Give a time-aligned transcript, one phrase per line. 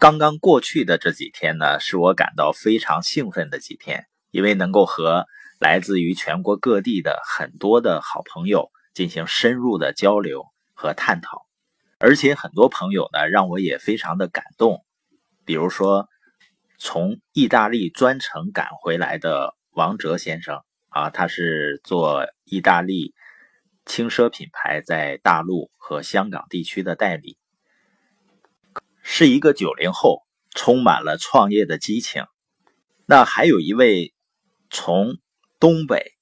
[0.00, 5.26] 刚刚过去的这几天呢，是我感到非常兴奋的几天，因为能够和
[5.58, 11.42] 来自于全国各地的很多的好朋友进行深入的交流和探讨，
[11.98, 14.86] 而且很多朋友呢，让我也非常的感动。
[15.44, 16.08] 比如说，
[16.78, 23.12] 从意大利专程赶回来的王哲先生啊，他是做意大利。
[23.86, 27.36] 轻奢品牌在大陆和香港地区的代理，
[29.12, 30.22] 是一个九零后，
[30.54, 32.26] 充满了创业的激情。
[33.06, 34.14] 那还有一位
[34.70, 35.18] 从
[35.58, 36.12] 东北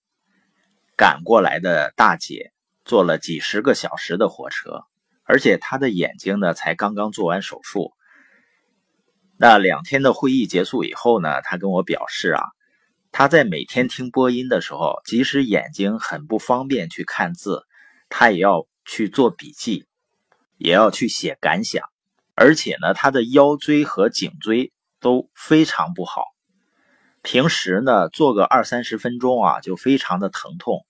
[0.96, 2.50] 赶过来的大姐，
[2.86, 4.84] 坐了几十个小时的火车，
[5.24, 7.92] 而且她的眼睛呢才刚刚做完手术。
[9.36, 12.42] 那两天的会议结束以后呢，她跟我表示啊。
[13.12, 17.66] 他在每天听播音的时候，即使眼睛很不方便去看字，
[18.08, 19.86] 他也要去做笔记，
[20.56, 21.84] 也要去写感想。
[22.38, 26.24] 而且呢，他的腰椎和颈椎都非常不好，
[27.22, 30.86] 平时呢做个二三十分钟啊就非常的疼痛。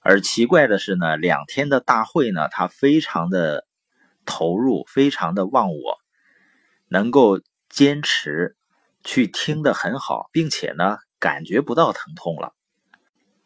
[0.00, 3.66] 而奇怪的是呢，两天的大会呢，他非常的
[4.24, 5.98] 投入，非常的忘我，
[6.88, 8.56] 能够坚持
[9.04, 10.98] 去听得很好，并且呢。
[11.18, 12.52] 感觉不到疼痛了。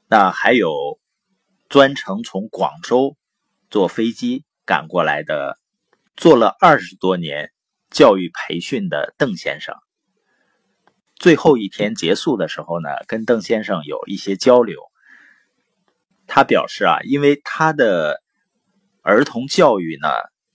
[0.08, 0.98] 那还有
[1.68, 3.16] 专程从广州
[3.70, 5.56] 坐飞机赶过来的，
[6.20, 7.50] 做了二十多年
[7.88, 9.74] 教育培训的邓先生。
[11.16, 14.82] 最后一天结束的时候呢，跟邓先生有一些交流。
[16.26, 18.20] 他表示啊，因为他的
[19.00, 20.08] 儿童教育呢，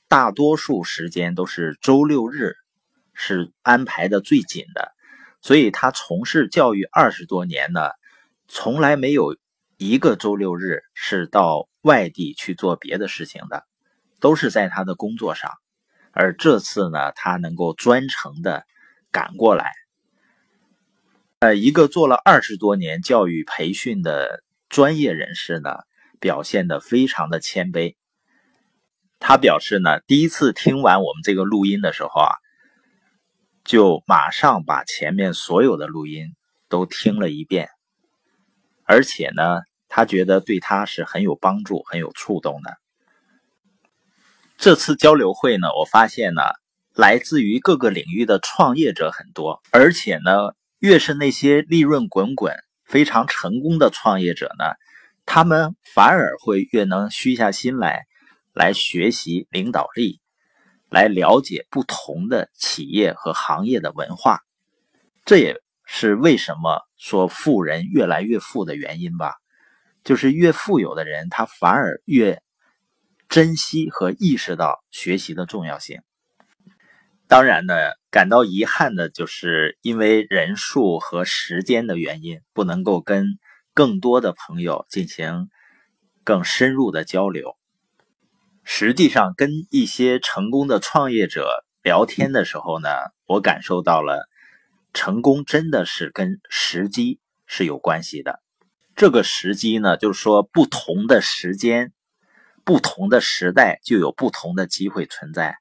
[0.07, 2.53] 大多数时间都是周六日
[3.15, 4.91] 是安排的最紧的。
[5.41, 7.89] 所以他从事教育二十多年呢，
[8.47, 9.35] 从来没有
[9.77, 13.65] 一个周六日是到外地去做别的事情的，
[14.25, 15.51] 都是在他的工作上。
[16.11, 18.65] 而这次呢，他能够专程的
[19.11, 19.71] 赶过来，
[21.37, 25.69] 呃，一个做了二十多年教育培训的专业人士呢，
[26.19, 27.95] 表现的非常的谦卑。
[29.19, 32.33] 他表示呢，第一次听完我们这个录音的时候啊。
[33.63, 36.35] 就马上把前面所有的录音
[36.67, 37.69] 都听了一遍，
[38.85, 42.77] 而且呢，他觉得对他是很有帮助、很有触动的。
[44.57, 46.41] 这次交流会呢，我发现呢，
[46.93, 52.55] 来自于各个领域的创业者很多，而且呢，越是那些利润滚滚、
[52.85, 54.65] 非常成功的创业者呢，
[55.25, 58.05] 他们反而会越能虚下心来，
[58.53, 60.19] 来学习领导力。
[60.87, 64.39] 来了解不同的企业和行业的文化，
[65.25, 69.33] 这也是为什么说富人越来越富的原因吧。
[70.05, 72.41] 就是越富有的人，他反而越
[73.29, 76.01] 珍惜和意识到学习的重要性。
[77.27, 77.73] 当然呢，
[78.11, 83.39] 感到遗憾的就是因为人数和时间的原因，不能够跟
[83.73, 85.49] 更多的朋友进行
[86.23, 87.57] 更深入的交流。
[88.63, 92.89] 实际上，跟一些成功的创业者聊天的时候呢，
[93.25, 94.27] 我感受到了，
[94.93, 98.41] 成功真的是跟时机是有关系的。
[98.95, 101.91] 这个时机呢，就是说，不同的时间、
[102.65, 105.57] 不同的时代，就有不同的机会存在。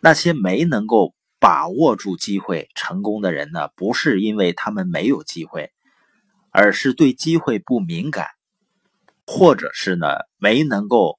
[0.00, 5.72] 那些没能够把握住机会成功的人呢，不是因为他们没有机会，
[6.50, 8.26] 而是对机会不敏感，
[9.26, 11.18] 或者是呢，没能够。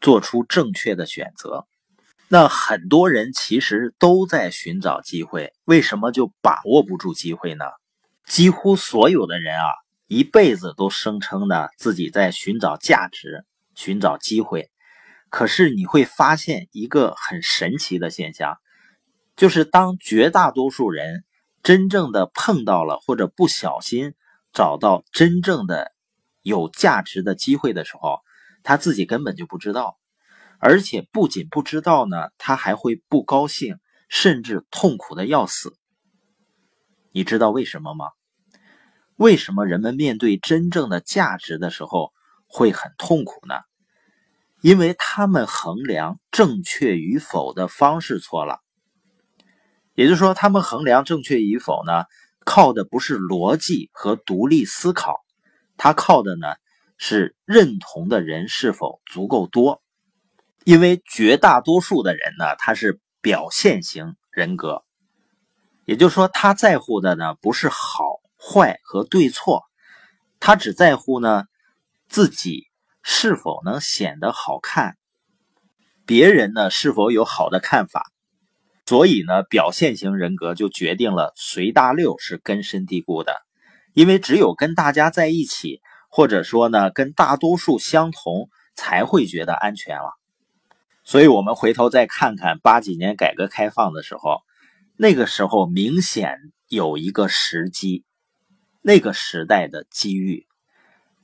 [0.00, 1.66] 做出正确的选择，
[2.28, 7.64] 那很多人其实都在寻找机会，为什么就把握不住机会呢？
[8.24, 9.66] 几乎所有的人啊，
[10.06, 13.44] 一辈子都声称呢自己在寻找价值、
[13.78, 14.72] 寻找机会，
[15.30, 18.58] 可是你会发现一个很神奇的现象，
[19.36, 21.24] 就是当绝大多数人
[21.62, 24.14] 真正的碰到了或者不小心
[24.52, 25.92] 找到真正的
[26.42, 28.18] 有价值的机会的时候。
[28.64, 29.96] 他自己根本就不知道，
[30.58, 33.78] 而且不仅不知道呢，他还会不高兴，
[34.08, 35.78] 甚至痛苦的要死。
[37.12, 38.06] 你知道为什么吗？
[39.14, 42.12] 为什么人们面对真正的价值的时候
[42.46, 43.54] 会很痛苦呢？
[44.60, 48.60] 因为他们衡量正确与否的方式错了。
[49.94, 52.04] 也就是说，他们衡量正确与否呢，
[52.44, 55.24] 靠的不是逻辑和独立思考，
[55.76, 56.46] 他靠的呢？
[57.00, 59.80] 是认同的人是否足够多？
[60.64, 64.82] 因为绝大多数的人呢，他是表现型人格，
[65.84, 69.62] 也就是说，他在乎的呢不是好坏和对错，
[70.40, 71.44] 他只在乎呢
[72.08, 72.67] 自己
[73.02, 74.96] 是否能显得好看，
[76.06, 78.10] 别人呢是否有好的看法，
[78.86, 83.34] 所以呢，表现型人格就决定了随大流是根深蒂固的，
[83.94, 85.80] 因为只有跟大家在一起，
[86.10, 90.12] 或者说呢跟大多数相同，才会觉得安全了。
[91.04, 94.42] 所以，我们回头再看看八几年改革开放的时候，
[94.96, 96.36] 那个时候明显
[96.68, 98.04] 有一个时机，
[98.82, 100.46] 那个时代的机遇，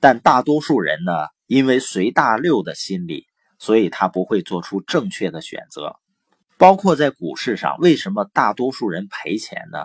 [0.00, 1.12] 但大多数人呢，
[1.46, 3.26] 因为随大流的心理，
[3.58, 5.96] 所以他不会做出正确的选择。
[6.56, 9.84] 包括在股市上，为什么大多数人赔钱呢？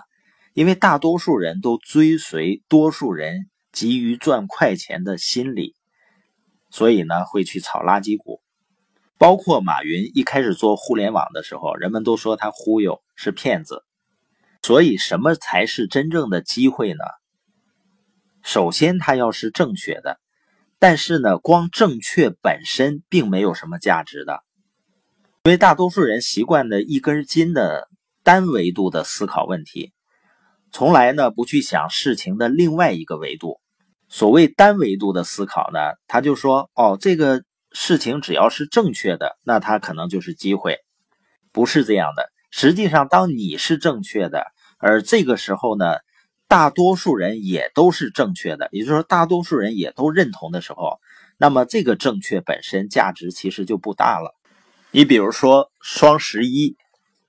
[0.54, 5.76] 因为大多数人都追随多数人急于赚快钱的心理，
[6.70, 8.42] 所以呢会去炒垃圾股。
[9.18, 13.84] 包括马云一开始做互联网的时候，人们都说他忽悠是骗子。
[14.62, 17.04] 所以什么才是真正的机会呢？
[18.44, 20.20] 首先，它要是正确的，
[20.80, 24.44] 但是呢，光正确本身并没有什么价值的。
[25.44, 27.88] 因为大多数人习惯的一根筋的
[28.24, 29.94] 单维度的思考问题，
[30.72, 33.60] 从来呢不去想事情的另外一个维度。
[34.08, 40.78] 所谓单维度的思考呢，他就说：“哦，这个事情只要是正确的，那它可能就是机会。”
[41.52, 42.30] 不是这样的。
[42.52, 44.46] 实际上，当你是正确的，
[44.78, 45.96] 而这个时候呢，
[46.50, 51.00] 大多数人也都是正确的，也就是说，大多数人也都认同的时候，
[51.38, 54.36] 那么这个正确本身价值其实就不大了。
[54.90, 56.75] 你比如说双十一，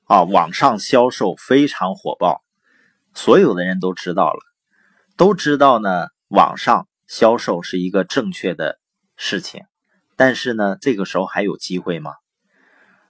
[0.06, 2.43] 啊，网上销售非常火爆，
[3.14, 4.40] 所有的人都知道了，
[5.19, 8.81] 都知道呢，网上销售是一个正确的
[9.19, 9.64] 事情，
[10.16, 12.14] 但是呢，这个时候还有机会吗？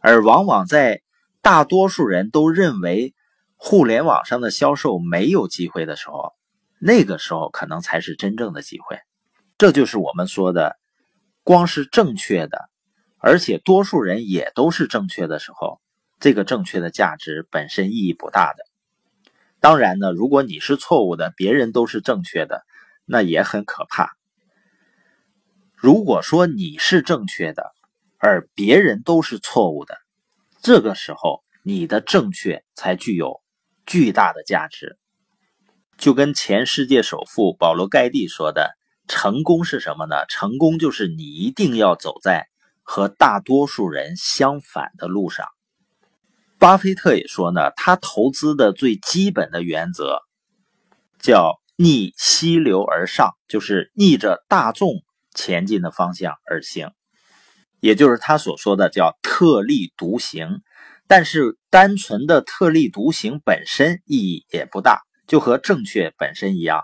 [0.01, 1.03] 而往往在
[1.41, 3.15] 大多数人都认为
[3.63, 6.33] 互联网上的销售没有机会的时候，
[6.81, 8.99] 那个时候可能才是真正的机会。
[9.59, 10.79] 这就是我们说的，
[11.45, 12.71] 光是正确的。
[13.19, 15.79] 而且多数人也都是正确的时候，
[16.21, 18.65] 这个正确的价值本身意义不大的。
[19.61, 22.65] 当然呢，如果你是错误的，别人都是正确的，
[23.05, 24.17] 那也很可怕。
[25.77, 27.75] 如果说你是正确的，
[28.17, 29.99] 而别人都是错误的，
[30.63, 33.43] 这个时候你的正确才具有
[33.87, 34.99] 巨大的价值。
[35.99, 38.77] 就跟前世界首富保罗盖蒂说的
[39.09, 40.27] ：“成功是什么呢？
[40.27, 42.47] 成功就是你一定要走在。”
[42.83, 45.47] 和大多数人相反的路上，
[46.59, 50.19] 巴菲特也说呢，他投资的最基本的原则
[51.21, 56.91] 叫逆溪流而上，就是逆着大众前进的方向而行，
[57.79, 60.61] 也就是他所说的叫特立独行。
[61.07, 66.83] 但是单纯的特立独行本身意义也不大，就和正确本身一样。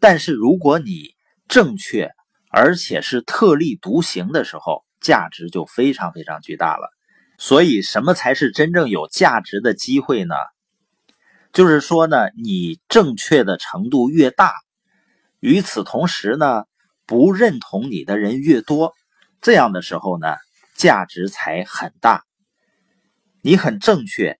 [0.00, 1.14] 但是如果你
[1.48, 2.10] 正确
[2.50, 6.90] 而且是特立独行的时候，价值就非常非常巨大了，
[7.38, 10.34] 所以什么才是真正有价值的机会呢？
[11.54, 14.52] 就是说呢，你正确的程度越大，
[15.40, 16.64] 与此同时呢，
[17.06, 18.92] 不认同你的人越多，
[19.40, 20.36] 这样的时候呢，
[20.76, 22.24] 价值才很大。
[23.44, 24.38] 你很正确，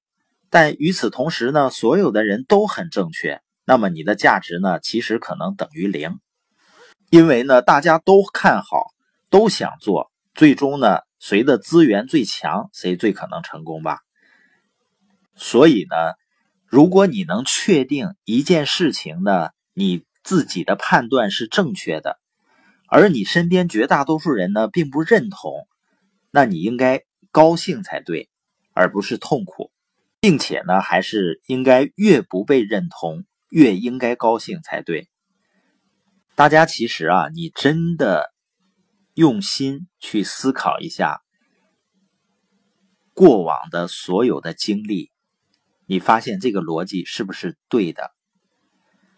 [0.48, 6.20] 但与此同时呢，所有的人都很正确，那么你的价值呢，其实可能等于零，
[7.10, 8.92] 因为呢，大家都看好，
[9.28, 10.12] 都想做。
[10.34, 13.98] 最终呢，谁的资源最强，谁最可能成功吧。
[15.34, 15.96] 所以呢，
[16.64, 22.20] 如果你能确定一件事情呢，你自己的判断是正确的，
[22.86, 25.66] 而你身边绝大多数人呢并不认同，
[26.30, 28.30] 那你应该高兴才对，
[28.72, 29.70] 而不是痛苦，
[30.20, 35.08] 并且呢，还是应该越不被认同，越应该高兴才对。
[36.34, 38.30] 大家其实啊，你真的。
[39.14, 41.20] 用心去思考一下
[43.12, 45.10] 过往的所有的经历，
[45.84, 48.10] 你发现这个逻辑是不是对的？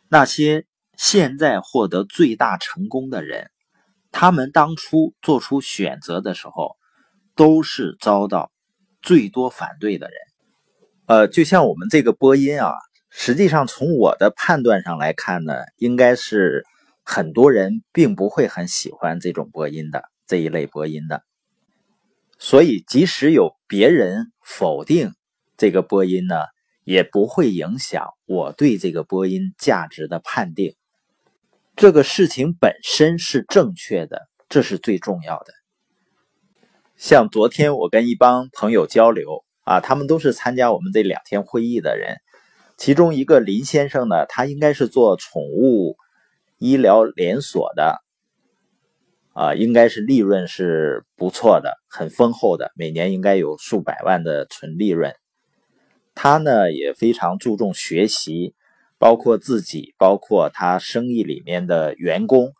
[0.09, 3.53] 那些现在获得最大成功的人，
[4.11, 6.77] 他们当初做出选择的时候，
[7.37, 8.51] 都是遭到
[9.05, 10.17] 最多反对的人。
[11.07, 12.73] 呃，就像我们这个播音啊，
[13.11, 16.65] 实际上从我的判断上来看呢，应该是。
[17.07, 21.23] 很多人并不会很喜欢这种播音的这一类播音的，
[22.39, 25.13] 所以即使有别人否定
[25.59, 26.37] 这个播音呢，
[26.83, 30.77] 也不会影响我对这个播音价值的判定。
[31.77, 35.53] 这个事情本身是正确的，这是最重要的。
[36.97, 42.17] 像昨天我跟一帮朋友交流啊，他们都是参加我们这两天会议的人，
[42.77, 45.97] 其中一个林先生呢，他应该是做宠物。
[46.59, 48.01] 医疗连锁的，
[49.35, 55.15] 啊，应该是利润是不错的，很丰厚的，每年应该有数百万的纯利润。
[56.15, 58.55] 他呢也非常注重学习，
[58.99, 62.53] 包括自己，包括他生意里面的员工，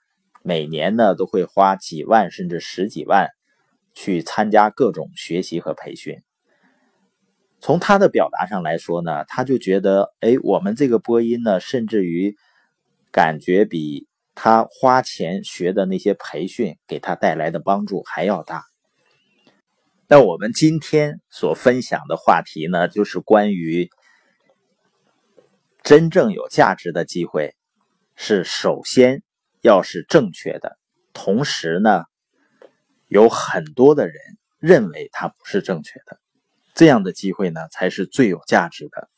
[0.43, 3.31] 每年呢都会花几万甚至十几万
[3.95, 6.23] 去参加各种学习和培训。
[7.61, 12.37] 从他的表达上来说呢，他就觉得，哎，我们这个播音呢，甚至于
[13.11, 18.65] 感觉比他花钱学的那些培训给他带来的帮助还要大。
[20.07, 23.89] 那我们今天所分享的话题呢，就是关于
[25.83, 27.55] 真正有价值的机会，
[28.15, 29.23] 是首先
[29.63, 30.77] 要是正确的，
[31.15, 32.05] 同时呢，
[33.15, 34.17] 有很多的人
[34.59, 36.19] 认为它不是正确的。
[36.75, 39.09] 这样的机会呢，才是最有价值的。